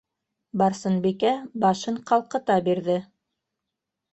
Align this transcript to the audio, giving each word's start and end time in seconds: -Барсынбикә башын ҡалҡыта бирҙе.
-Барсынбикә 0.61 1.33
башын 1.65 1.99
ҡалҡыта 2.13 2.59
бирҙе. 2.71 2.97